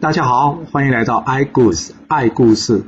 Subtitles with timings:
[0.00, 2.82] 大家好，欢迎来到 i 故事爱故事。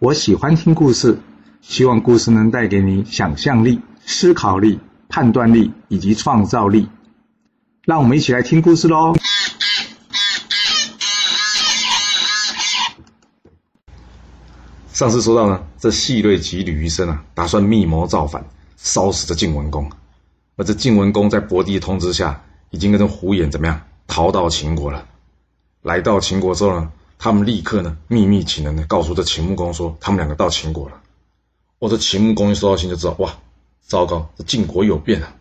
[0.00, 1.20] 我喜欢听故事，
[1.60, 6.88] 希望故事能带给你想象力、思考力、判断力以及创造力。
[7.84, 9.14] 让我们一起来听故事喽！
[14.92, 18.44] 上次说到呢，这细瑞及吕医生啊，打算密谋造反，
[18.76, 19.88] 烧死这晋文公。
[20.56, 25.06] 而这晋文公在伯帝通知下，已经跟这胡衍怎么样逃到秦国了。
[25.86, 31.00] 来到秦国之后呢，他们立刻呢秘密请人呢告诉这秦穆公说，他们两个到秦国了。
[31.78, 33.32] 我这秦穆公一收到信就知道，哇，
[33.86, 35.32] 糟糕，这晋国有变啊！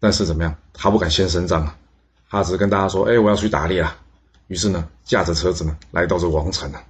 [0.00, 1.76] 但是怎么样，他不敢先声张啊，
[2.30, 3.94] 他只是跟大家说，哎，我要去打猎啊。
[4.46, 6.82] 于是呢，驾着车子呢来到这王城啊。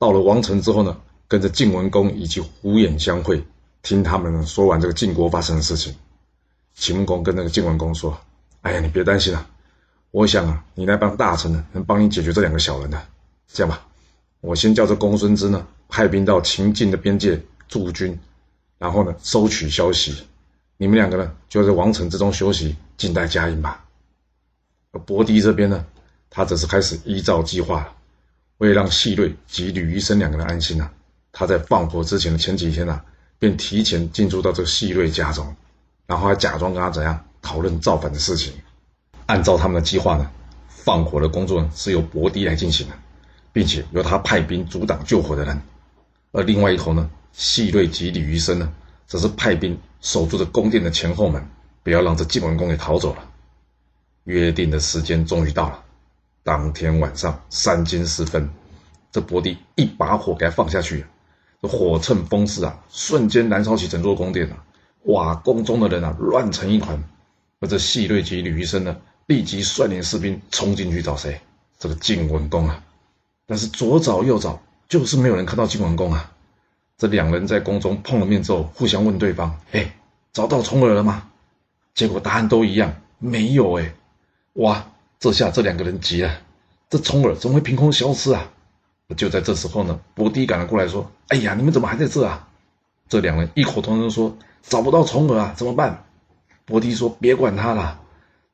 [0.00, 0.96] 到了王城之后呢，
[1.28, 3.44] 跟着晋文公以及胡衍相会，
[3.82, 5.94] 听他们说完这个晋国发生的事情。
[6.74, 8.18] 秦穆公跟那个晋文公说
[8.62, 9.46] ：“哎呀，你别担心啊，
[10.12, 13.02] 我想啊，你那帮大臣呢，能帮你解决这两个小人的。
[13.48, 13.84] 这样吧，
[14.40, 18.18] 我先叫这公孙支呢，派兵到秦晋的边界驻军，
[18.78, 20.14] 然后呢，收取消息。
[20.76, 23.84] 你们两个呢，就在王城之中休息，静待佳音吧。
[24.90, 25.84] 而伯狄这边呢，
[26.28, 27.92] 他则是开始依照计划了，
[28.58, 30.92] 为了让细瑞及吕医生两个人安心啊，
[31.32, 33.00] 他在放火之前的前几天呢，
[33.38, 35.56] 便提前进驻到这个细瑞家中。”
[36.06, 38.52] 然后还假装跟他怎样讨论造反的事情，
[39.32, 40.30] 按照他们的计划呢，
[40.68, 42.92] 放火的工作呢是由伯迪来进行的，
[43.50, 45.62] 并且由他派兵阻挡救火的人，
[46.32, 48.70] 而另外一头呢，细瑞及李余生呢，
[49.06, 51.42] 则是派兵守住着宫殿的前后门，
[51.82, 53.24] 不要让这晋文公给逃走了。
[54.24, 55.82] 约定的时间终于到了，
[56.42, 58.50] 当天晚上三更时分，
[59.10, 61.06] 这伯迪一把火给他放下去，
[61.62, 64.62] 这火趁风势啊，瞬间燃烧起整座宫殿了。
[65.04, 65.34] 哇！
[65.36, 67.02] 宫中的人啊，乱成一团。
[67.60, 71.40] 而这细瑞及吕医生呢，立即率领士兵冲进去找谁？
[71.78, 72.82] 这个晋文公啊！
[73.46, 76.32] 但是左找右找，就是没有人看到晋文公啊。
[76.96, 79.94] 这两人在宫中碰了面之后，互相问对方：“哎，
[80.32, 81.28] 找到重耳了吗？”
[81.94, 83.94] 结果答案都一样，没有哎。
[84.54, 84.86] 哇！
[85.18, 86.40] 这下这两个人急了，
[86.90, 88.50] 这重耳怎么会凭空消失啊？
[89.16, 92.48] 就在这时候呢，伯狄赶了过来，说：“哎呀，你们怎么还在这啊？”
[93.08, 94.36] 这两人异口同声说。
[94.64, 96.04] 找不到重耳啊，怎么办？
[96.64, 98.00] 伯狄说：“别管他了，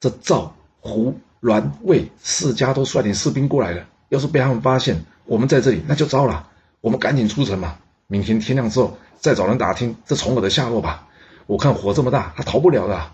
[0.01, 0.57] 这赵、
[0.89, 3.87] 胡、栾、魏四家都率领士兵过来了。
[4.09, 6.49] 要是被他们发现我们在这里，那就糟了。
[6.81, 7.77] 我们赶紧出城嘛，
[8.07, 11.07] 明天天亮之后再找人打听这重耳的下落吧。
[11.47, 13.13] 我看火这么大，他逃不了的。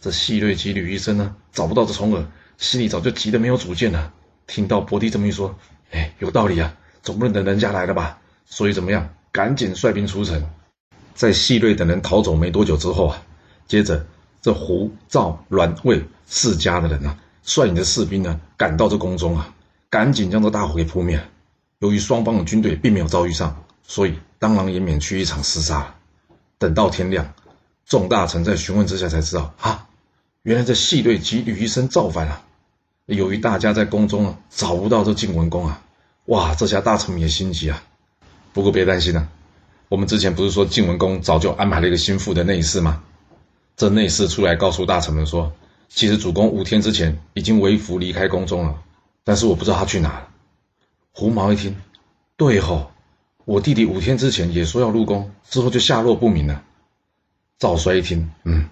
[0.00, 2.24] 这细瑞及吕医生呢，找不到这重耳，
[2.56, 4.12] 心里早就急得没有主见了。
[4.46, 5.54] 听到伯狄这么一说，
[5.90, 8.18] 哎，有道理啊，总不能等人家来了吧？
[8.46, 10.42] 所以怎么样，赶紧率兵出城。”
[11.14, 13.22] 在细瑞等人逃走没多久之后啊，
[13.68, 14.06] 接着
[14.40, 19.52] 这胡、赵、栾、魏世家的人呢，率领着士兵呢，赶到这宫中啊，
[19.90, 21.20] 赶紧将这大火给扑灭。
[21.80, 25.94] 由于双方的军队并没有遭遇上，所以当然也免去一场厮杀。
[26.56, 27.34] 等到天亮，
[27.84, 29.88] 众大臣在询问之下才知道啊，
[30.42, 32.40] 原来这细瑞及吕医生造反了。
[33.06, 35.82] 由于大家在宫中啊找不到这晋文公啊，
[36.26, 37.82] 哇，这下大臣们也心急啊。
[38.52, 39.28] 不过别担心啊。
[39.88, 43.02] 我们之前不是说晋文公早就安排了一个心腹的内侍吗？
[43.76, 45.52] 这内侍出来告诉大臣们说，
[45.92, 48.82] 其实主公五天之前已经微服离开宫中了，
[49.24, 50.28] 但是我不知道他去哪了。
[51.12, 51.76] 胡毛一听，
[52.36, 52.92] 对吼，
[53.44, 56.62] 我弟弟五天之前也说要入宫，之后就下落不明了。
[57.58, 58.68] 赵衰一听，嗯，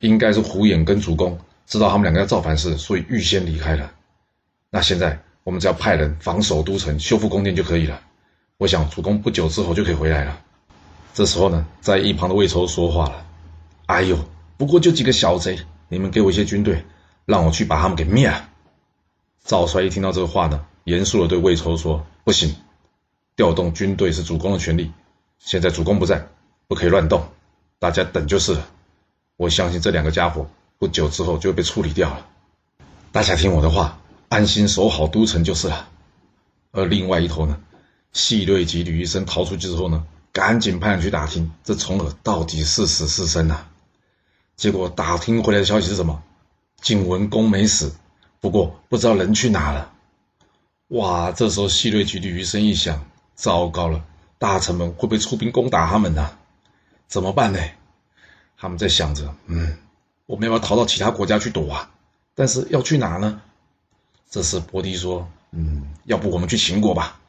[0.00, 3.90] 应该是胡衍跟主公知道他们两个要造反事，所以预先离开了。
[4.70, 8.00] 那现在我们只要派人防守都城，修复宫殿就可以了。
[8.58, 10.38] 我想主公不久之后就可以回来了。
[11.14, 13.26] 这时候呢，在一旁的魏抽说话了
[13.86, 14.18] ：“哎呦，
[14.58, 15.58] 不过就几个小贼，
[15.88, 16.84] 你们给我一些军队，
[17.24, 18.48] 让我去把他们给灭了。”
[19.44, 22.56] 赵衰一听到这个话呢，严肃的对魏抽说：“不行，
[23.36, 24.92] 调动军队是主公的权利，
[25.38, 26.28] 现在主公不在，
[26.66, 27.28] 不可以乱动，
[27.78, 28.68] 大家等就是了。
[29.36, 32.26] 我相信这两个家伙不久之后就会被处理掉了，
[33.12, 35.88] 大家听我的话，安心守好都城就是了。”
[36.70, 37.58] 而另外一头呢，
[38.12, 40.04] 细瑞及吕医生逃出去之后呢？
[40.30, 43.68] 赶紧派人去打听这重耳到底是死是生啊！
[44.58, 46.20] 结果打听回来的消息是什么？
[46.82, 47.94] 晋文公没死，
[48.40, 49.92] 不过不知道人去哪了。
[50.88, 51.30] 哇！
[51.30, 53.06] 这时候细瑞局的余声一响：
[53.36, 54.04] 糟糕了，
[54.38, 56.36] 大臣们会不会出兵攻打他们呢？
[57.06, 57.60] 怎么办呢？
[58.56, 59.78] 他们在想着：嗯，
[60.26, 61.90] 我们要不要逃到其他国家去躲啊？
[62.34, 63.40] 但是要去哪呢？
[64.28, 67.20] 这时伯狄说：嗯，要不我们去秦国吧。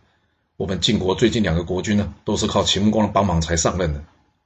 [0.58, 4.04] 我们晋国最近两个国君呢，都是靠秦穆公的帮忙才上任的。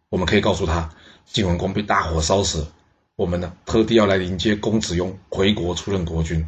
[0.10, 0.92] 我们可以告诉他，
[1.26, 2.68] 晋文公被大火烧死，
[3.16, 6.48] 我们呢特地要来迎接公子雍回国出任国君。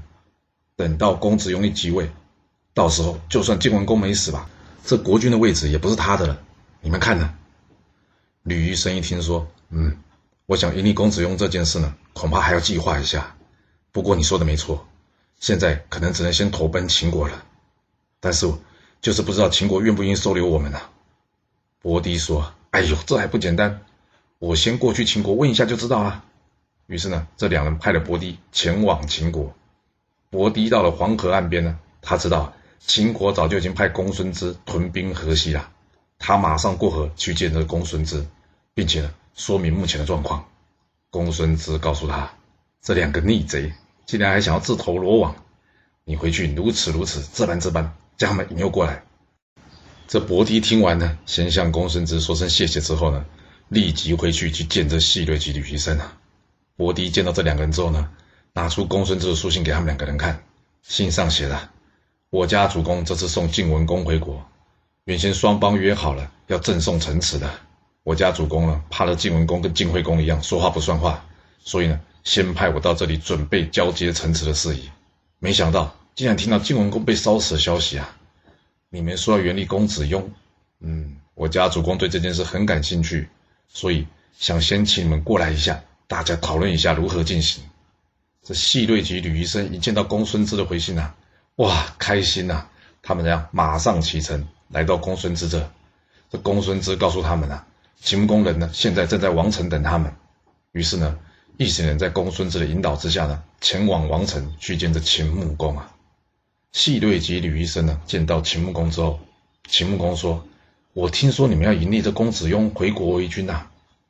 [0.75, 2.11] 等到公子雍一即位，
[2.73, 4.49] 到时候就算晋文公没死吧，
[4.83, 6.41] 这国君的位置也不是他的了。
[6.81, 7.33] 你们看呢？
[8.43, 9.97] 吕医生一听说，嗯，
[10.45, 13.35] 我想迎立公子雍这件事呢，恐怕还要计划一下。
[13.91, 14.85] 不过你说的没错，
[15.39, 17.43] 现在可能只能先投奔秦国了。
[18.19, 18.51] 但是
[19.01, 20.79] 就是不知道秦国愿不愿意收留我们呢？
[21.81, 23.81] 伯狄说：“哎呦，这还不简单？
[24.39, 26.23] 我先过去秦国问一下就知道了。”
[26.87, 29.55] 于是呢，这两人派了伯狄前往秦国。
[30.29, 35.71] 伯狄到了黄河岸边呢，他知道秦国早就已经派公孙支屯兵河西了。
[36.19, 38.25] 他马上过河去见这公孙支，
[38.73, 40.45] 并且呢说明目前的状况。
[41.09, 42.33] 公孙支告诉他，
[42.81, 43.73] 这两个逆贼
[44.05, 45.35] 竟然还想要自投罗网，
[46.03, 49.03] 你回去如此如此这般这般将他们引诱过来。
[50.07, 53.25] 这伯狄听完呢，先向公孙支说声谢谢之后呢，
[53.69, 56.17] 立即回去去见这细锐及吕医生啊。
[56.75, 58.09] 伯迪见到这两个人之后呢，
[58.53, 60.43] 拿出公孙支的书信给他们两个人看，
[60.81, 61.69] 信上写的
[62.29, 64.45] ：“我家主公这次送晋文公回国。”
[65.05, 67.49] 原先双方约好了要赠送城池的，
[68.03, 71.25] 我家主公呢怕了晋文公跟晋惠公一样说话不算话，
[71.59, 74.89] 所以呢先派我到这里准备交接城池的事宜。
[75.37, 78.17] 没想到竟然听到晋文公被烧死的消息啊！
[78.89, 80.31] 你们说要原立公子雍，
[80.79, 83.29] 嗯，我家主公对这件事很感兴趣，
[83.67, 84.07] 所以
[84.37, 87.63] 想先请你们过来一下，大家讨论一下如何进行。
[88.43, 91.13] 这细瑞及吕医生一见到公孙支的回信呐，
[91.55, 92.67] 哇，开心呐！
[93.01, 94.47] 他们怎样马上启程。
[94.69, 95.71] 来到公孙支这，
[96.31, 97.67] 这公孙支告诉他们啊，
[98.01, 100.13] 秦穆公人呢现在正在王城等他们。
[100.71, 101.17] 于是呢，
[101.57, 105.91] 一行人在公孙支的引导之下呢，前往王城去见这秦穆公啊。
[106.71, 109.19] 细对及吕医生呢，见到秦穆公之后，
[109.67, 110.45] 秦穆公说
[110.95, 113.67] ：“我听说你们要迎立这公子雍回国为君呐。”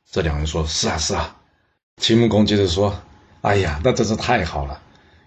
[0.08, 1.36] 这两人说：“是啊，是啊。”
[2.00, 3.02] 秦穆公接着说
[3.42, 4.80] ：“哎呀，那真是太好了，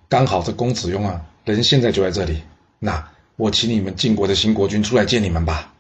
[0.08, 2.42] 刚好这公子雍啊，人现在就在这里，
[2.80, 3.10] 那。”
[3.40, 5.74] 我请你们晋国的新国君出来见你们吧。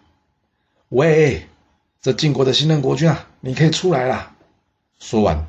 [0.87, 1.45] 喂，
[2.01, 4.31] 这晋国的新任国君啊，你可以出来了。
[4.97, 5.45] 说完，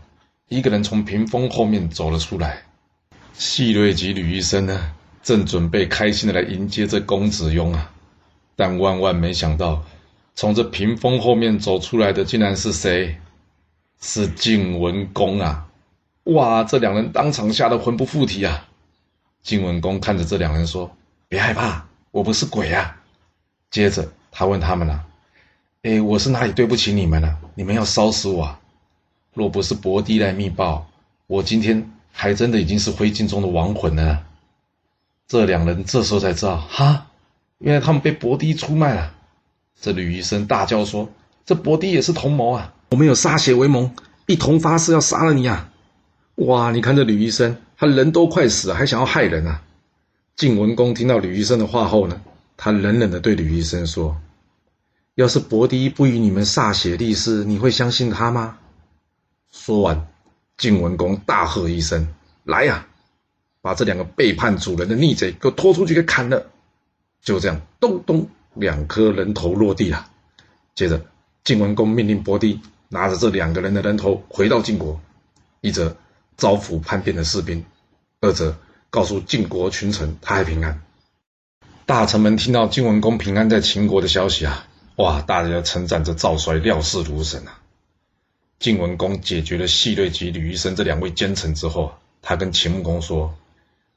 [0.48, 2.64] 一个人从屏风后面走了出来。
[3.32, 4.92] 细瑞及吕医生呢，
[5.22, 7.92] 正准备开心的来迎接这公子雍啊，
[8.56, 9.84] 但万万没想到，
[10.34, 13.18] 从这屏风后面走出来的竟然是谁？
[14.00, 15.68] 是晋文公啊！
[16.24, 18.66] 哇，这两人当场吓得魂不附体啊！
[19.42, 20.90] 晋文公看着这两人说
[21.28, 22.96] ：“别害怕。”我不是鬼啊！
[23.70, 25.04] 接着他问他们了
[25.82, 27.38] ：“哎，我是哪里对不起你们了？
[27.54, 28.58] 你们要烧死我？
[29.34, 30.90] 若不是伯狄来密报，
[31.26, 34.24] 我今天还真的已经是灰烬中的亡魂了。”
[35.28, 37.06] 这两人这时候才知道，哈，
[37.58, 39.14] 原来他们被伯狄出卖了。
[39.80, 41.08] 这吕医生大叫说
[41.46, 42.74] ：“这伯狄也是同谋啊！
[42.90, 43.94] 我们有歃血为盟，
[44.26, 45.70] 一同发誓要杀了你啊！”
[46.36, 49.62] 哇，你看这吕医生，他人都快死了，还想要害人啊！
[50.36, 52.20] 晋文公听到吕医生的话后呢，
[52.56, 54.16] 他冷冷的对吕医生说
[55.16, 58.58] ：“要是伯狄不与你们歃血立誓，你会相信他吗？”
[59.50, 60.06] 说完，
[60.58, 62.08] 晋文公大喝一声
[62.44, 62.86] ：“来呀，
[63.62, 66.46] 把这两个背叛主人的逆贼给我拖出去给砍了！”
[67.22, 68.28] 就这样，咚咚，
[68.60, 70.08] 两颗人头落地了。
[70.76, 71.04] 接着，
[71.42, 75.00] 晋文公命令伯狄拿着这两个人的人头回到晋国，
[75.60, 75.96] 一则
[76.36, 77.64] 招抚叛变的士兵，
[78.20, 78.56] 二则。
[78.92, 80.82] 告诉晋国群臣，他还平安。
[81.86, 85.22] 大臣们听到晋文公平安在秦国的消息啊，哇！
[85.22, 87.60] 大家称赞这赵衰料事如神啊。
[88.58, 93.32] 晋文公解决了细瑞及吕医生这两位奸臣之后，他跟秦穆公说：“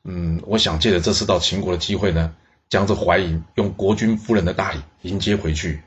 [0.06, 2.36] 嗯，我想借着这次到秦国的机会呢，
[2.74, 5.84] 将这怀隐用国君夫人的大礼迎接回去。”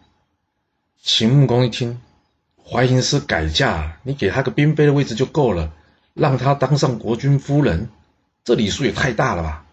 [1.02, 2.00] 秦穆公一听，
[2.64, 5.73] 怀隐是改嫁，你给他个嫔妃的位置就够了，
[6.14, 7.88] 让他当上国君夫人。
[8.45, 9.64] 这礼数也太大了吧！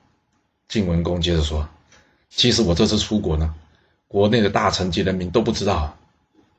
[0.68, 1.70] 晋文公接着说
[2.34, 3.54] ：“其实我这次出国呢，
[4.08, 5.96] 国内的大臣及人民都不知道。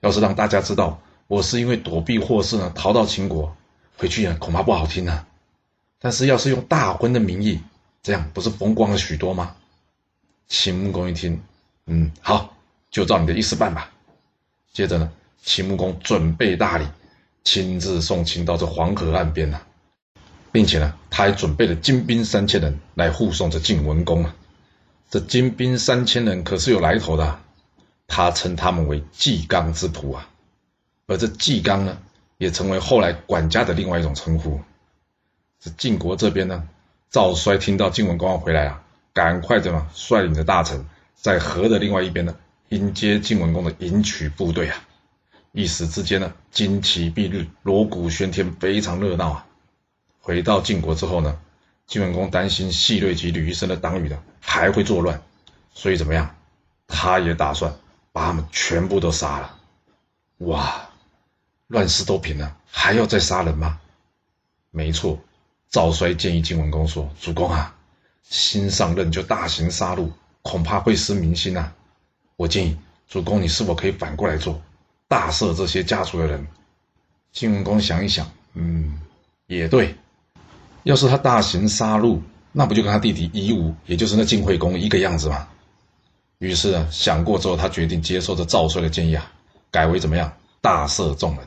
[0.03, 3.57] 要是让大家知道我是因为躲避祸事呢，逃到秦国，
[3.97, 5.27] 回去啊恐怕不好听呢。
[5.99, 7.61] 但是要是用大婚的名义，
[8.05, 9.57] 这样不是风光了许多吗？”
[10.49, 11.43] 秦穆公一听，
[11.87, 12.57] 嗯，好，
[12.91, 13.91] 就照你的意思办吧。
[14.73, 15.11] 接着呢，
[15.43, 16.87] 秦穆公准备大礼，
[17.45, 19.61] 亲自送秦到这黄河岸边呢。
[20.53, 24.37] 并且呢，他还准备了精兵三千人来护送着晋文公啊。
[25.11, 27.41] 这精兵三千人可是有来头的，
[28.07, 30.31] 他称他们为纪纲之仆啊。
[31.09, 31.99] 而这纪纲呢，
[32.39, 34.61] 也成为后来管家的另外一种称呼。
[35.59, 36.69] 这晋国这边呢，
[37.11, 38.83] 赵衰听到晋文公要回来啊，
[39.15, 42.37] 赶快的嘛，率领着大臣在河的另外一边呢，
[42.71, 44.77] 迎接晋文公的迎娶部队啊。
[45.53, 49.47] 一时之间呢，旌旗蔽日，锣鼓喧天，非常热闹啊。
[50.21, 51.39] 回到晋国之后呢，
[51.87, 55.23] 晋文公担心细锐及吕医生的党羽呢还会作乱，
[55.73, 56.35] 所以怎么样？
[56.89, 57.73] 他也打算
[58.11, 59.59] 把他们全部都杀了。
[60.39, 60.91] 哇，
[61.69, 63.81] 乱世都平了，还要再杀人吗？
[64.73, 65.21] 没错，
[65.71, 67.74] 赵衰建议晋文公说：“主公啊，
[68.29, 70.09] 新上任就大行杀戮，
[70.43, 71.73] 恐怕会失民心啊。
[72.37, 72.77] 我建议
[73.09, 74.61] 主公，你是否可以反过来做，
[75.07, 76.45] 大赦这些家族的人？”
[77.33, 79.01] 晋文公想一想，嗯，
[79.47, 79.95] 也对。
[80.85, 82.21] 要是他大行杀戮，
[82.53, 85.49] 那不就跟他弟弟夷吾，也就是那晋惠公一个样子吗？
[86.39, 89.33] 于是啊，想过之后，他决定接受这赵衰的建议啊，
[89.71, 91.47] 改为怎么样大赦众人。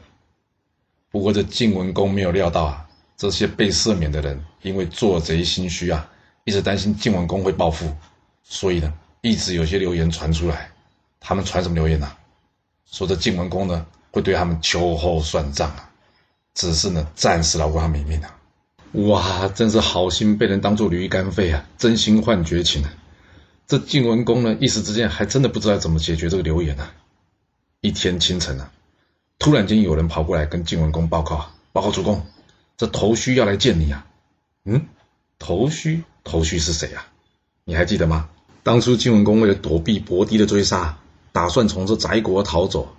[1.09, 6.09] 不过这晋文公没有料到啊，这些被赦免的人因为做贼心虚啊，
[6.47, 7.93] 一直担心晋文公会报复，
[8.41, 10.71] 所以呢，一直有些流言传出来。
[11.19, 12.09] 他们传什么流言呢？
[12.89, 15.91] 说这晋文公呢会对他们秋后算账啊，
[16.53, 18.33] 只是呢暂时饶过他们一命啊。
[18.93, 21.65] 哇，真是好心被人当做驴肝肺啊！
[21.77, 22.93] 真心换绝情啊！
[23.67, 26.93] 这晋文公呢，一时之间还真的不知道怎么解决这个流言啊。
[27.81, 28.71] 一天清晨啊，
[29.37, 32.25] 突然间有人跑过来跟晋文公报告：“报告主公，
[32.77, 34.07] 这头须要来见你啊。”
[34.63, 34.87] 嗯，
[35.39, 37.07] 头须，头须是谁啊？
[37.63, 38.29] 你还记得吗？
[38.63, 40.97] 当初晋文公为了躲避伯狄的追杀，
[41.31, 42.95] 打算从这翟国逃走。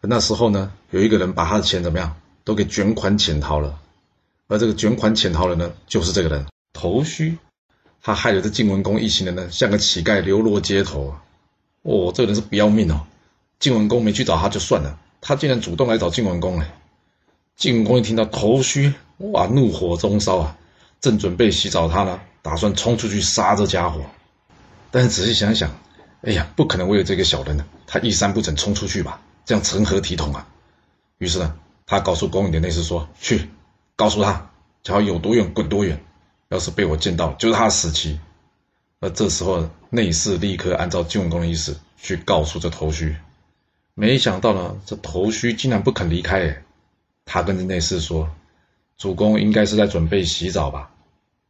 [0.00, 3.78] 那时候呢，有一个人把他的钱怎么样，都给卷款潜逃了。
[4.48, 7.38] 而这个卷款潜逃人呢，就是这个人头须，
[8.02, 11.22] 他害得这晋文公一行人呢，像个乞丐流落街头啊。
[11.82, 13.06] 哦，这个人是不要命哦！
[13.58, 16.74] 晋文公没去找他就算了，他竟然主动来找晋文公哎！
[17.56, 20.57] 晋文公一听到头须，哇，怒火中烧啊，
[21.00, 24.00] 正准备洗澡他呢，打算冲出去杀这家伙。
[24.90, 25.70] 但是仔细想想，
[26.22, 29.20] 哎呀，不可能为了这个小人呢，他一三不整冲出去吧？
[29.44, 30.46] 这样成何体统啊？
[31.18, 31.54] 于是呢，
[31.86, 33.48] 他告诉宫里的内侍说：“去。”
[33.96, 34.50] 告诉他，
[34.84, 36.00] 只要有多远滚多远，
[36.50, 38.20] 要是被我见到，就是他的死期。
[39.00, 43.16] 而这时候，内侍立刻按照晋文公的意思去告诉这头须。
[43.94, 46.62] 没想到呢，这头须竟然不肯离开。
[47.24, 48.30] 他跟着内侍说
[48.98, 50.90] ：“主公应该是在准备洗澡吧？”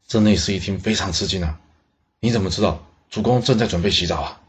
[0.07, 1.59] 这内侍一听非常吃惊啊！
[2.21, 4.41] 你怎么知道主公正在准备洗澡啊？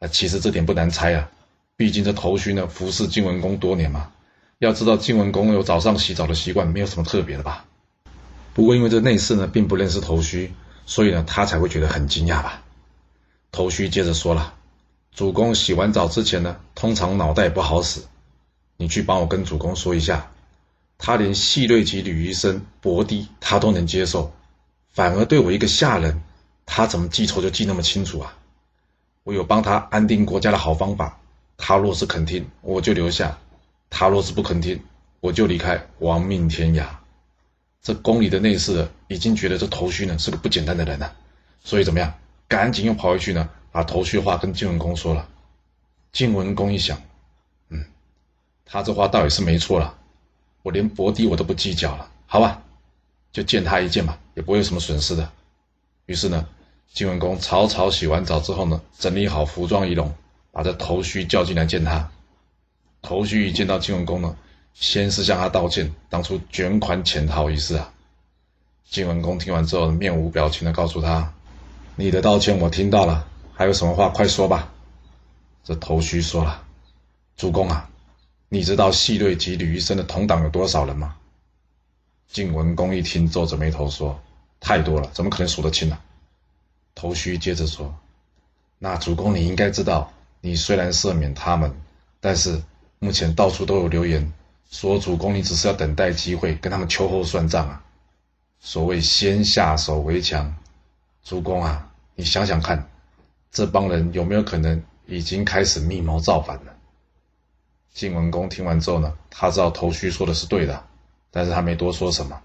[0.00, 1.30] 啊，其实这点不难猜啊，
[1.76, 4.10] 毕竟这头须呢服侍晋文公多年嘛。
[4.58, 7.66] 要知道晋文公有早上洗澡的习惯，没有什么特别的吧？
[8.54, 10.52] 不过因为这内侍呢并不认识头须，
[10.86, 12.62] 所以呢他才会觉得很惊讶吧。
[13.52, 14.54] 头须接着说了
[15.14, 18.00] ：“主公洗完澡之前呢，通常脑袋不好使，
[18.76, 20.32] 你去帮我跟主公说一下，
[20.98, 24.32] 他连细锐及吕医生、伯狄他都能接受，
[24.92, 26.22] 反而对我一个下人，
[26.66, 28.36] 他怎么记仇就记那么清楚啊？
[29.22, 31.18] 我有帮他安定国家的好方法，
[31.56, 33.38] 他若是肯听，我就留下。”
[33.96, 34.82] 他若是不肯听，
[35.20, 36.84] 我就离开，亡命天涯。
[37.80, 41.14] 这宫里的内侍已经觉得这头绪呢是个不简单的人了，
[41.62, 42.12] 所以怎么样？
[42.48, 45.28] 赶紧又跑回去呢，把头绪话跟晋文公说了。
[46.12, 47.00] 晋文公一想，
[47.68, 47.84] 嗯，
[48.64, 49.96] 他这话倒也是没错了。
[50.64, 52.62] 我连伯弟我都不计较了，好吧，
[53.32, 55.30] 就见他一见吧，也不会有什么损失的。
[56.06, 56.48] 于是呢，
[56.90, 60.10] 晋文公草草洗完澡之后呢，整理好服装仪容，
[60.52, 62.10] 把这头须叫进来见他。
[63.02, 64.34] 头须一见到晋文公呢，
[64.72, 67.92] 先是向他道歉，当初卷款潜逃一事啊。
[68.88, 71.34] 晋文公听完之后，面无表情的告诉他
[71.94, 74.72] ：“你的道歉我听到了，还有什么话快说吧。”
[75.62, 76.62] 这头须说了
[77.36, 77.90] ：“主公啊，
[78.48, 81.16] 你知道戏瑞及吕医生的同党有多少人吗？”
[82.28, 84.20] 晋文公一听，皱着眉头说
[84.60, 85.98] ：“太多了，怎么可能数得清呢？”
[86.94, 87.94] 头须接着说
[88.78, 91.74] ：“那主公你应该知道，你虽然赦免他们，
[92.20, 92.62] 但是……”
[93.00, 94.32] 目前到处都有流言
[94.70, 97.84] 说主公你只是要等待机会跟他们秋后算账啊！
[98.60, 100.56] 所谓先下手为强，
[101.22, 102.88] 主公啊，你想想看，
[103.52, 106.74] 这帮人有没有可能已经开始密谋造反了？
[107.94, 110.84] 晋文公听完之后呢，他知道头须说的是对的，
[111.30, 112.42] 但是他没多说什么。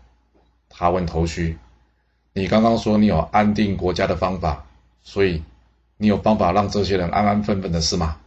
[0.69, 1.57] 他问头须
[2.33, 4.63] ：“你刚刚说你有安定国家的方法，
[5.01, 5.43] 所以
[5.97, 8.17] 你有方法让这些人安安分分的是吗？”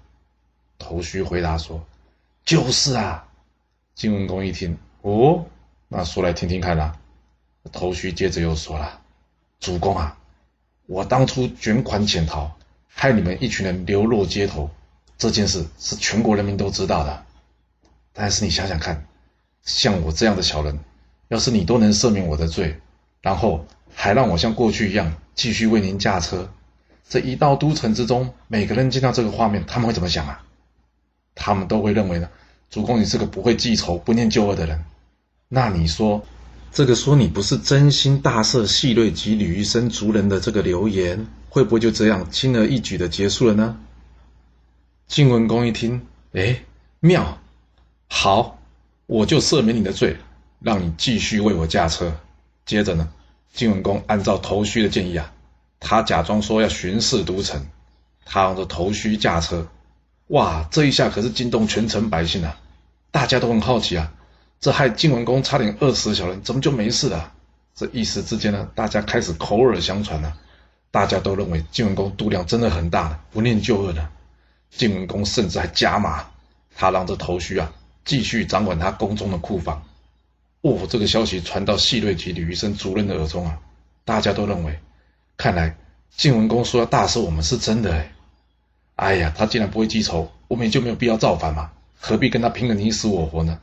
[0.78, 1.82] 头须回答说。
[2.44, 3.28] 就是啊，
[3.94, 5.44] 晋文公一听，哦，
[5.86, 6.98] 那说来听听看啦。
[7.70, 9.00] 头须接着又说了
[9.60, 10.18] ：“主公啊，
[10.86, 12.50] 我当初卷款潜逃，
[12.88, 14.68] 害你们一群人流落街头，
[15.18, 17.24] 这件事是全国人民都知道的。
[18.12, 19.06] 但是你想想看，
[19.64, 20.78] 像我这样的小人，
[21.28, 22.80] 要是你都能赦免我的罪，
[23.20, 26.50] 然后还让我像过去一样继续为您驾车，
[27.08, 30.44] 这一到都城之中，每个人见到这个画面，他们会怎么想啊？”
[31.34, 32.28] 他们都会认为呢，
[32.68, 34.84] 主公你是个不会记仇、不念旧恶的人。
[35.48, 36.22] 那你说，
[36.70, 43.78] 这个说你不是真心大赦细瑞及吕医生族人的这个留言，会不会就这样轻而易举的结束了呢？
[45.12, 46.62] 晋文公一听，哎，
[46.98, 47.36] 妙，
[48.08, 48.58] 好，
[49.04, 50.16] 我就赦免你的罪，
[50.58, 52.16] 让你继续为我驾车。
[52.64, 53.10] 接着呢，
[53.52, 55.30] 晋文公按照头须的建议啊，
[55.80, 57.66] 他假装说要巡视都城，
[58.24, 59.68] 他让这头须驾车。
[60.28, 62.58] 哇，这一下可是惊动全城百姓啊！
[63.10, 64.14] 大家都很好奇啊，
[64.60, 67.34] 这害晋文公差点饿死的小人，怎么就没事了？
[67.74, 70.38] 这一时之间呢，大家开始口耳相传了，
[70.90, 74.08] 大家都认为晋文公度量真的很大，不念旧恶的。
[74.74, 76.26] 晋文公甚至还加码，
[76.74, 77.72] 他让这头须啊
[78.04, 79.84] 继续掌管他宫中的库房。
[80.62, 83.58] 哦，这个消息传到细瑞及吕医生族人的耳中啊，
[84.04, 84.78] 大家都认为，
[85.36, 85.76] 看来
[86.16, 88.12] 晋文公说要大赦我们是真的哎。
[88.96, 93.58] 哎呀，他既然不会记仇，我们也就没有必要造反嘛，何必跟他拼个你死我活呢？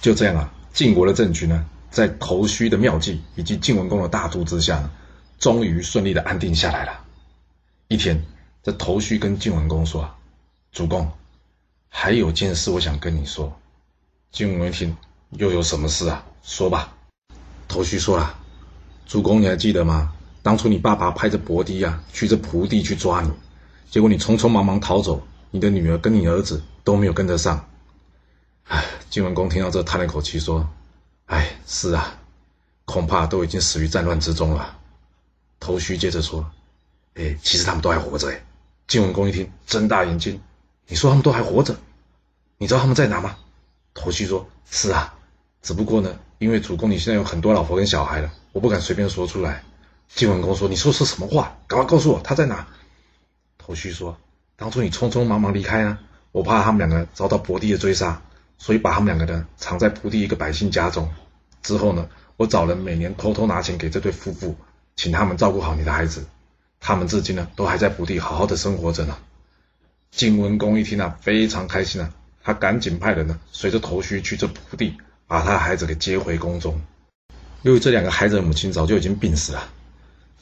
[0.00, 4.90] 就这样啊，晋国的政局呢，在头须的妙计以及晋文公的大度之下呢，
[5.38, 7.04] 终于顺利的安定下来了。
[7.88, 8.24] 一天，
[8.62, 10.08] 这头须跟晋文公说
[10.72, 11.10] ：“主公，
[11.88, 13.58] 还有件事我想跟你说。”
[14.30, 14.94] 晋文公一听，
[15.30, 16.24] 又有什么事啊？
[16.42, 16.92] 说吧。
[17.66, 18.38] 头须说了
[19.06, 20.12] ：“主公，你还记得吗？
[20.42, 23.32] 当初你爸爸派着伯堤啊，去这蒲地去抓你。”
[23.90, 27.68] 结果你匆匆忙忙逃走，你的女儿跟你儿子都没有跟得上。
[28.64, 30.68] 唉，晋文公听到这叹了一口气说
[31.24, 32.18] ：“唉，是啊，
[32.84, 34.76] 恐怕都已经死于战乱之中了。”
[35.58, 36.44] 头须接着说
[37.16, 38.42] ：“哎，其实他们都还活着。”哎，
[38.88, 40.40] 晋文公一听，睁大眼睛
[40.88, 41.76] ：“你说他们都还活着？
[42.56, 43.36] 你知道他们在哪吗？”
[43.92, 45.14] 头绪说：“是啊，
[45.60, 49.62] 只不过呢，因为主公你现在有很多老婆跟小孩了，我不敢随便说出来。”
[50.08, 51.54] 晋文公说：“你说的是什么话？
[51.66, 52.66] 赶快告诉我他在哪。”
[53.58, 54.16] 头绪说
[54.56, 55.98] ：“当初你匆匆忙忙离开呢，
[56.32, 58.22] 我怕他们两个遭到伯帝的追杀，
[58.56, 61.12] 所以把他们两个呢藏在蒲地一个百姓家中。
[61.60, 64.56] 之后呢，我找人每年偷偷拿钱给这对夫妇，
[64.96, 66.24] 请他们照顾好你的孩子。
[66.80, 69.16] 他们至今呢都还在蒲地好好的生活着呢。”
[70.10, 72.12] 晋文公一听啊，非常开心啊，
[72.42, 76.80] 他赶紧派人呢随着头须去这蒲地，把他孩子给接回宫中。
[77.62, 79.68] 由于这两个孩子的母亲早就已经病死了，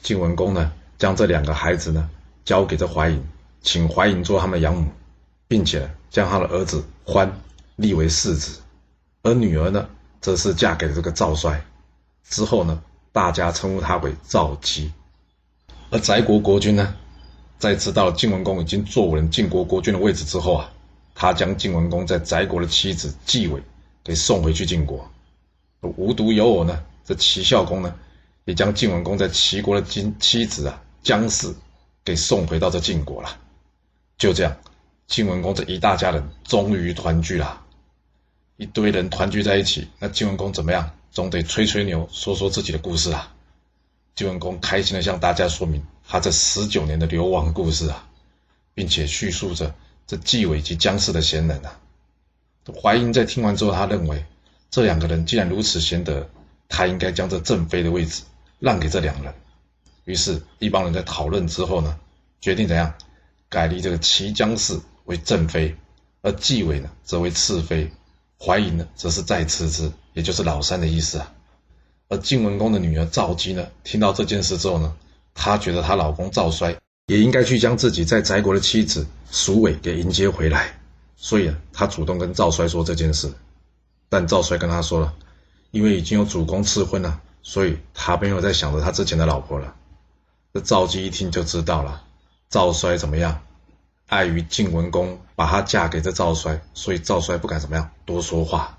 [0.01, 2.09] 晋文公呢将这两个孩子呢。
[2.45, 3.21] 交给这怀隐，
[3.61, 4.89] 请怀隐做他们养母，
[5.49, 7.29] 并且将他的儿子欢
[7.75, 8.61] 立为世子，
[9.21, 9.89] 而女儿呢，
[10.21, 11.61] 则是嫁给了这个赵衰。
[12.23, 14.93] 之后呢，大家称呼他为赵姬。
[15.89, 16.95] 而翟国国君呢，
[17.59, 20.73] 在知道晋文公已经坐稳晋国国君的位置之后啊，
[21.15, 23.61] 他将晋文公在翟国的妻子纪伟
[24.03, 25.09] 给送回去晋国。
[25.81, 27.95] 无独有偶呢，这齐孝公呢，
[28.45, 31.53] 也将晋文公在齐国的妻妻子啊姜氏。
[32.05, 33.37] 给送回到这晋国了，
[34.17, 34.55] 就这样，
[35.07, 37.65] 晋文公这一大家人终于团聚了。
[38.55, 40.91] 一堆人团聚在一起，那晋文公怎么样？
[41.11, 43.33] 总得吹吹牛，说说自己的故事啊。
[44.17, 48.09] 晋文公开心的向大家说明他这十九年的流亡故事啊，
[48.73, 49.75] 并且叙述着
[50.07, 51.79] 这纪伟及姜氏的贤能啊。
[52.81, 54.25] 怀英在听完之后，他认为
[54.71, 56.27] 这两个人既然如此贤德，
[56.67, 58.23] 他应该将这正妃的位置
[58.57, 59.31] 让给这两人。
[60.05, 61.99] 于是，一帮人在讨论之后呢，
[62.41, 62.95] 决定怎样
[63.49, 65.75] 改立这个齐姜氏为正妃，
[66.23, 67.91] 而纪伟呢则为次妃，
[68.39, 71.31] 怀隐呢则是再次之，也就是老三的意思啊。
[72.09, 74.95] 而晋文公的女儿赵姬呢，听到这件事之后呢，
[75.33, 80.79] 她觉得她老公赵衰也应该去将自己在翟国的妻子苏伟给迎接回来，
[81.15, 83.33] 所以啊，她主动跟赵衰说这件事。
[84.09, 85.13] 但赵衰跟他说了，
[85.71, 89.75] 因为已经有主公赐婚了，所以他没有再想着他之前的老婆了。
[90.53, 92.03] 这赵姬一听就知道了，
[92.49, 93.41] 赵衰怎么样？
[94.07, 98.77] 碍于晋文公把她嫁给这赵衰，所以赵衰不敢怎么样多说话。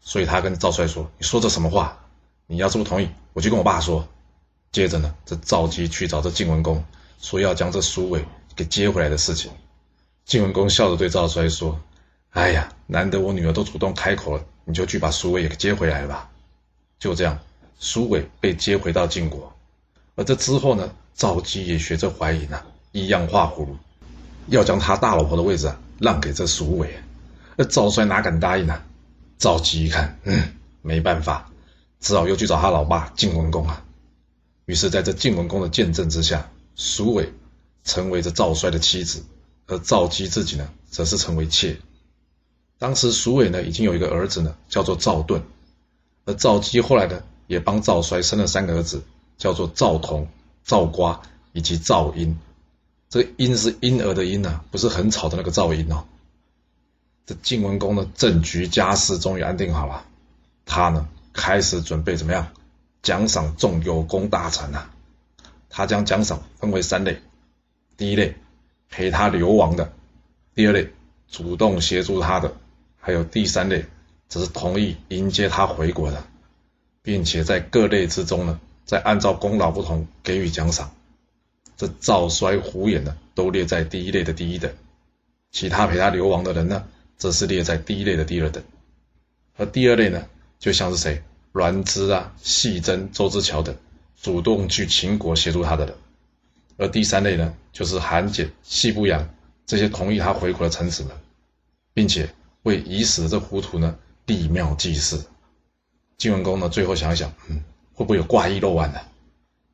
[0.00, 1.98] 所以他跟赵衰说：“你说这什么话？
[2.50, 4.08] 你要是不同意，我就跟我爸说。”
[4.72, 6.84] 接着呢，这赵姬去找这晋文公，
[7.20, 8.24] 说要将这苏伟
[8.56, 9.52] 给接回来的事情。
[10.24, 11.80] 晋文公笑着对赵衰说
[12.30, 16.28] ：“哎呀，难得我女儿都主动开口了，你就去把苏伟也给接回来吧。”
[16.98, 17.38] 就这样，
[17.78, 19.52] 苏伟被接回到晋国。
[20.16, 20.92] 而这之后呢？
[21.14, 23.76] 赵姬也学着怀疑呢，一样画葫芦，
[24.46, 26.94] 要将他大老婆的位置啊让给这苏伟，
[27.56, 28.80] 那赵衰哪敢答应呢？
[29.36, 31.49] 赵姬一看，嗯，没办法，
[32.00, 33.84] 只好又去找他老爸晋文公啊。
[34.64, 37.32] 于是，在这晋文公的见证之下，苏伟
[37.84, 39.22] 成为这赵衰的妻子，
[39.66, 41.76] 而赵姬自己呢，则是成为妾。
[42.78, 45.42] 当时苏伟呢，已经有一个儿子呢，叫做赵盾，
[46.24, 49.02] 而赵姬后来呢，也帮赵衰生了三个儿子，
[49.38, 50.28] 叫做赵同。
[50.62, 52.38] 赵瓜以及赵婴，
[53.08, 56.04] 这个婴是婴儿的婴啊，不是很吵的那个噪音哦。
[57.26, 60.04] 这晋文公的政局家事终于安定好了，
[60.64, 62.52] 他呢开始准备怎么样
[63.02, 64.90] 奖赏众有功大臣啊。
[65.68, 67.20] 他将奖赏分为三类：
[67.96, 68.34] 第一类
[68.88, 69.84] 陪他流亡的；
[70.54, 70.90] 第二类
[71.28, 72.50] 主动协助他的；
[72.98, 73.84] 还有第三类
[74.28, 76.24] 则是同意迎接他回国的，
[77.02, 80.92] 并且在各类之中呢，再按照功劳不同给予奖赏。
[81.76, 84.70] 这赵衰、胡衍呢，都列在第一类的第一等；
[85.52, 86.84] 其他陪他流亡的人呢，
[87.16, 88.62] 则是列在第一类的第二等。
[89.56, 90.26] 而第二类呢，
[90.60, 91.20] 就像是谁，
[91.50, 93.74] 栾枝啊、细珍、周之乔等。
[94.22, 95.94] 主动去秦国协助他的人，
[96.76, 99.26] 而第三类呢，就是韩简、西不阳
[99.64, 101.12] 这些同意他回国的臣子们，
[101.94, 102.28] 并且
[102.64, 103.96] 为已死的这胡涂呢
[104.26, 105.24] 立庙祭祀。
[106.18, 109.00] 晋文公呢，最后想一想，嗯，会不会有挂一漏万呢？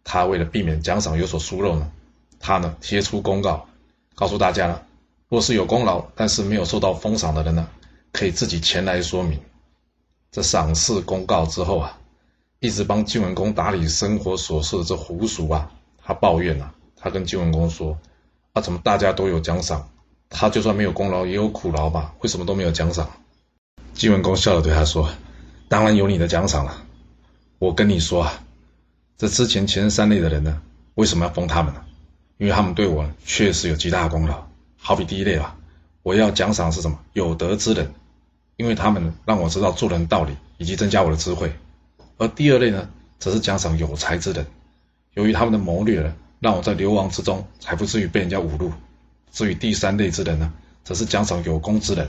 [0.04, 1.90] 他为了避免奖赏有所疏漏呢，
[2.38, 3.68] 他呢贴出公告，
[4.14, 4.80] 告诉大家呢，
[5.28, 7.68] 若是有功劳但是没有受到封赏的人呢，
[8.12, 9.40] 可以自己前来说明。
[10.36, 11.98] 这赏赐公告之后啊。
[12.60, 15.70] 一直帮晋文公打理生活琐事的这胡叔啊，
[16.02, 17.96] 他抱怨啊，他跟晋文公说
[18.52, 19.88] ：“啊，怎么大家都有奖赏，
[20.28, 22.14] 他就算没有功劳也有苦劳吧？
[22.20, 23.08] 为什么都没有奖赏？”
[23.94, 25.08] 晋文公笑着对他说
[25.68, 26.82] ：“当然有你的奖赏了。
[27.58, 28.42] 我跟你说啊，
[29.16, 30.60] 这之前前三类的人呢，
[30.96, 31.82] 为什么要封他们呢？
[32.36, 34.46] 因为他们对我确实有极大的功劳。
[34.78, 35.56] 好比第一类吧，
[36.02, 36.98] 我要奖赏是什么？
[37.14, 37.94] 有德之人，
[38.56, 41.52] 因为他们让我知道做人道理，以及增加我的智慧。”
[42.18, 42.88] 而第二类呢，
[43.18, 44.46] 则是奖赏有才之人，
[45.14, 48.72] 由于他们的谋略呢，让我在流亡之中才不至于被人家侮辱。
[49.32, 52.08] 至于第三类之人呢，则是奖赏有功之人，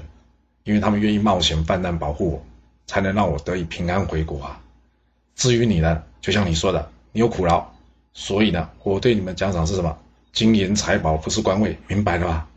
[0.64, 2.46] 因为他们愿意冒险犯难保护我，
[2.86, 4.62] 才能让我得以平安回国啊。
[5.36, 7.68] 至于你呢，就像你说的，你有苦劳，
[8.14, 9.98] 所以呢，我对你们奖赏是什么？
[10.32, 12.48] 金银财宝，不是官位，明白了吧？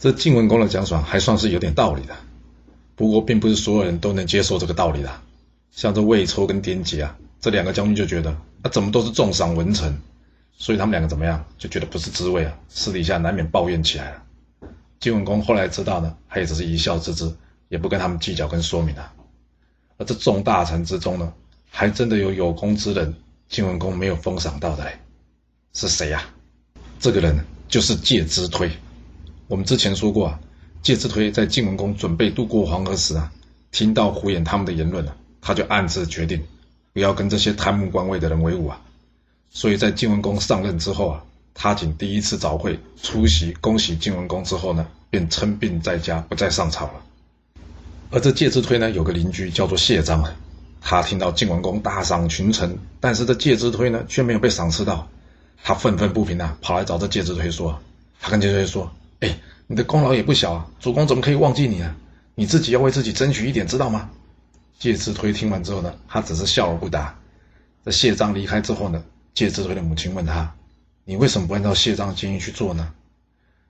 [0.00, 2.16] 这晋文公的奖赏还算是有点道理的，
[2.96, 5.10] 不过并不是所有人都能接受这个道理的。
[5.70, 8.30] 像这魏抽跟颠杰啊，这两个将军就觉得
[8.62, 9.98] 啊，怎么都是重赏文臣，
[10.56, 14.22] 所以他们两个怎么样，就觉得不是滋味啊，私底下难免抱怨起来了。
[15.00, 17.34] 晋文公后来知道呢，他也只是一笑置之，
[17.68, 19.12] 也不跟他们计较跟说明啊。
[19.96, 21.32] 而这众大臣之中呢，
[21.68, 23.14] 还真的有有功之人，
[23.48, 24.92] 晋文公没有封赏到的嘞，
[25.72, 26.24] 是谁呀？
[27.00, 28.70] 这个人就是介之推。
[29.48, 30.40] 我们之前说过啊，
[30.84, 33.32] 介之推在晋文公准备渡过黄河时啊，
[33.72, 35.16] 听到胡衍他们的言论啊。
[35.40, 36.42] 他就暗自决定，
[36.92, 38.80] 不要跟这些贪慕官位的人为伍啊。
[39.50, 46.92] 所以在晋文公上任之后啊，他仅第一次早会出席恭喜晋文公之后呢，便称病在家，不再上朝了。
[48.10, 50.34] 而这介之推呢，有个邻居叫做谢章啊，
[50.80, 55.08] 他听到晋文公大赏群臣，但是这介之推呢，却没有被赏赐到，
[55.62, 57.80] 他愤愤不平啊，跑来找这介之推说，
[58.20, 61.96] 他跟介之推说：“哎，你的功劳也不小啊，主公怎么可以忘记你呢？
[62.34, 64.10] 你自己要为自己争取一点，知道吗？”
[64.78, 67.16] 介之推听完之后呢，他只是笑而不答。
[67.84, 70.54] 在谢章离开之后呢，介之推的母亲问他
[71.04, 72.92] ：“你为什么不按照谢章的建议去做呢？”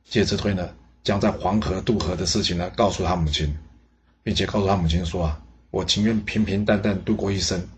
[0.08, 0.70] 介之推呢，
[1.02, 3.56] 将在黄河渡河的事情呢告诉他母亲，
[4.22, 7.68] 并且告诉他母亲说：“啊，我情愿平平淡淡度过一生，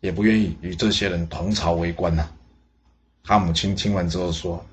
[0.00, 2.28] 也不愿意与这些人同朝为官呐。”
[3.24, 4.64] 他母亲听完之后说：“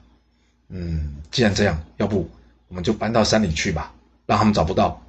[0.70, 2.28] 嗯，既然这样，要不
[2.70, 3.94] 我们就搬到山里去吧，
[4.26, 5.02] 让他们找不到，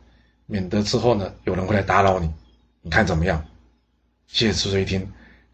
[0.47, 2.29] 免得之后呢有人会来打扰你。”
[2.83, 3.45] 你看怎么样？
[4.27, 5.07] 谢之推一听，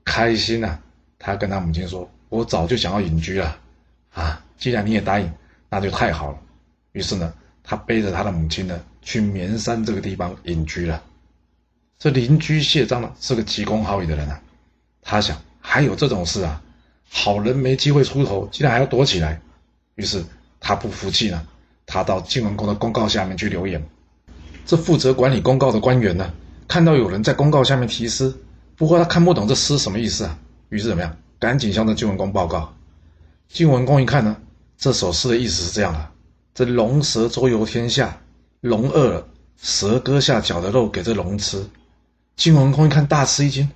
[0.04, 0.78] 开心呐。
[1.18, 3.58] 他跟他母亲说：“我早就想要隐居了，
[4.12, 5.32] 啊，既然你也答应，
[5.68, 6.38] 那就太好了。”
[6.92, 11.02] 于是呢，他背着他的母亲呢，去绵山这个地方隐居了。
[11.98, 14.40] 这邻居谢章呢，是个急公好义的人啊。
[15.02, 16.62] 他想，还有这种事啊？
[17.08, 19.40] 好人没机会出头，竟然还要躲起来。
[19.94, 20.24] 于是
[20.60, 21.46] 他不服气呢，
[21.86, 23.82] 他到晋文公的公告下面去留言。
[24.66, 26.30] 这负责管理公告的官员呢？
[26.68, 28.34] 看到有人在公告下面题诗，
[28.76, 30.36] 不过他看不懂这诗什么意思啊，
[30.68, 31.16] 于是怎么样？
[31.38, 32.74] 赶紧向这晋文公报告。
[33.48, 34.36] 晋文公一看呢，
[34.76, 36.08] 这首诗的意思是这样的：
[36.52, 38.18] 这龙蛇周游天下，
[38.60, 41.64] 龙饿了，蛇割下脚的肉给这龙吃。
[42.34, 43.70] 晋文公一看大吃一惊，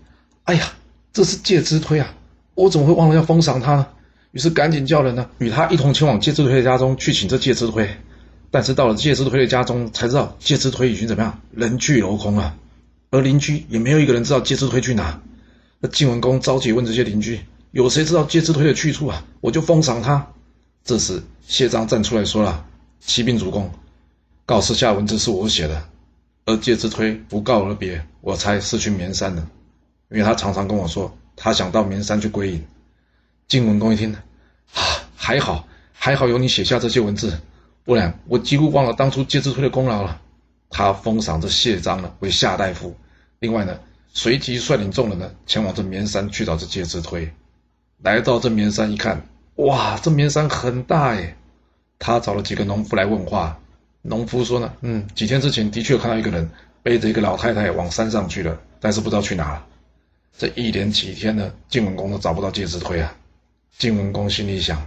[0.45, 0.73] 哎呀，
[1.13, 2.13] 这是介之推啊！
[2.55, 3.87] 我怎么会忘了要封赏他呢？
[4.33, 7.89] 于是赶紧叫人呢，与他一同前往介之推的家中去请这介之推。
[8.53, 12.57] 但是到了介之推的家中，才知道介之推已经怎么样，人去楼空了。
[13.11, 15.21] 而邻居也没有一个人知道介之推去哪。
[15.81, 17.41] 那晋文公着急问这些邻居
[17.73, 19.25] ：“有谁知道介之推的去处啊？
[19.41, 20.27] 我就封赏他。”
[20.85, 22.65] 这时谢章站出来说了
[23.01, 23.71] ：“启禀主公，
[24.47, 25.83] 告示下文字是我写的，
[26.45, 29.47] 而介之推不告而别，我猜是去绵山了，
[30.11, 32.65] 因为他常常跟我说他想到绵山去归隐。”
[33.51, 34.81] 晋文公一听，啊，
[35.17, 37.37] 还好还好有你写下这些文字，
[37.85, 40.21] 不然我几乎忘了当初介之推的功劳了。
[40.71, 42.97] 他封赏这谢章呢为夏大夫，
[43.41, 43.77] 另外呢
[44.13, 47.29] 随即率领众人呢前往这绵山去找这介之推。
[48.05, 49.21] 来到这绵山一看，
[49.57, 51.37] 哇，这绵山很大哎！
[51.99, 53.59] 他找了几个农夫来问话，
[54.03, 56.49] 农夫说呢，嗯，几天之前的确看到一个人
[56.85, 59.67] 背着一个老太太往山上去了，但是不知道去哪了。
[60.39, 63.13] 这一连几天呢，晋文公都找不到介之推啊。
[63.79, 64.87] 晋文公心里想，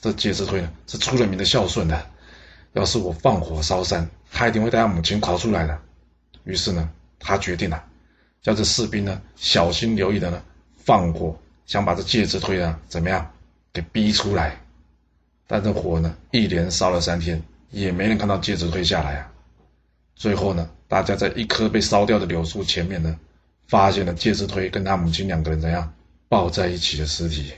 [0.00, 2.06] 这介之推呢是出了名的孝顺的，
[2.72, 5.78] 要是我放火烧山，他一定会带他母亲逃出来的。
[6.44, 7.82] 于是呢，他决定了，
[8.42, 10.42] 叫这士兵呢小心留意的呢
[10.76, 11.36] 放火。
[11.66, 13.30] 想把这介之推啊怎么样
[13.72, 14.60] 给逼出来，
[15.46, 19.32] 但这火呢一连烧了三天，也没人看到介之推下来啊。
[20.14, 23.18] 最后呢，大家在一棵被烧掉的柳树前面呢，
[23.66, 25.90] 发现了介之推跟他母亲两个人怎样
[26.28, 27.54] 抱在一起的尸体。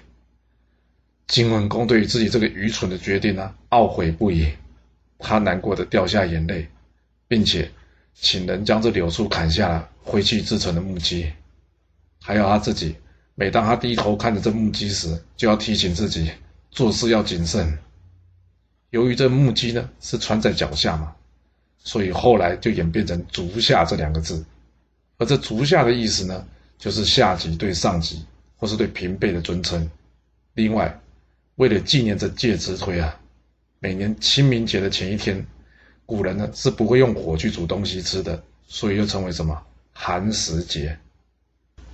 [1.26, 4.48] 晋文公对于自己这个愚蠢的决定呢，懊悔不已，
[5.18, 6.68] 他难过的掉下眼泪，
[7.26, 7.70] 并且
[8.14, 11.32] 请人将这柳树砍下来，回去制成的木屐，
[12.22, 12.94] 还有他自己。
[13.34, 16.30] 每当他低头看着这木屐时，就要提醒自己
[16.70, 17.76] 做事要谨慎。
[18.90, 21.14] 由于这木屐呢是穿在脚下嘛，
[21.76, 24.42] 所以后来就演变成“足下”这两个字。
[25.18, 26.46] 而这“足下”的意思呢，
[26.78, 28.24] 就是下级对上级
[28.56, 29.90] 或是对平辈的尊称。
[30.54, 30.98] 另外，
[31.56, 33.18] 为了纪念这介之推啊，
[33.78, 35.46] 每年清明节的前一天，
[36.04, 40.98] 古人呢是不会用火去煮东西吃的，所以又称为什么寒食节。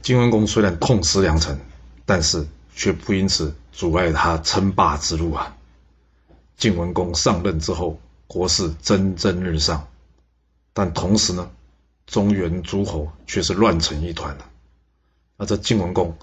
[0.02, 1.56] 晋文公虽然痛失良臣，
[2.04, 2.44] 但是
[2.74, 5.56] 却不因此阻碍他称霸之路啊！
[6.56, 9.86] 晋文公上任之后，国势蒸蒸日上，
[10.72, 11.48] 但同时呢，
[12.06, 14.50] 中原诸侯却是乱成一团了
[15.36, 16.16] 那这晋文公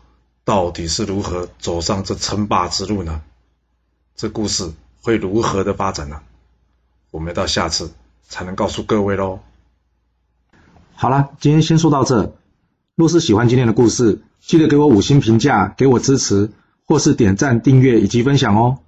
[0.43, 3.21] 到底是如何走上这称霸之路呢？
[4.19, 6.19] 这故事会如何的发展呢？
[7.09, 7.93] 我们到下次
[8.27, 9.39] 才能告诉各位喽。
[10.91, 12.35] 好了，今天先说到这。
[12.95, 16.51] 若是喜欢今天的故事，记得给我五星评价，给我支持，
[16.85, 18.79] 或是点赞、订阅以及分享哦。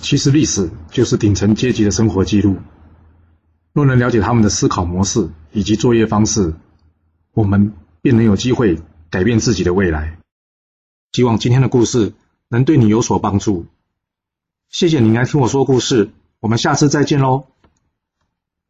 [0.00, 2.58] 其实历史就是顶层阶级的生活记录，
[3.72, 6.54] 若能了解他们的思考模式以及作业方式，
[7.34, 7.72] 我们
[8.02, 10.16] 便能有机会改变自己的未来。
[11.10, 12.12] 希望今天的故事
[12.46, 13.66] 能对你有所帮助。
[14.70, 17.46] 谢谢您来听我说故事，我们下次再见喽。